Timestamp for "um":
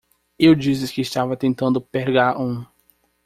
2.41-2.65